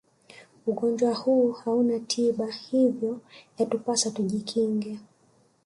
[0.67, 3.21] ugonjwa huu hauna tiba hivyo
[3.57, 4.99] yatupasa tujikinge